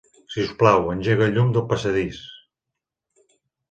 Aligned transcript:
Si 0.35 0.45
us 0.45 0.55
plau, 0.61 0.89
engega 0.95 1.25
el 1.27 1.37
llum 1.37 1.53
del 1.59 1.69
passadís. 1.77 2.27